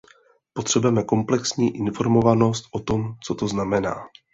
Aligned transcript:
Potřebujeme 0.53 1.03
komplexní 1.03 1.75
informovanost 1.75 2.65
o 2.71 2.79
tom, 2.79 3.15
co 3.23 3.35
to 3.35 3.47
znamená. 3.47 3.95